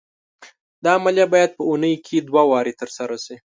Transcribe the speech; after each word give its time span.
دا 0.83 0.91
عملیه 0.99 1.27
باید 1.33 1.51
په 1.57 1.63
اونۍ 1.69 1.93
کې 2.05 2.17
دوه 2.27 2.43
وارې 2.51 2.73
تر 2.81 2.89
سره 2.97 3.15
شي. 3.25 3.35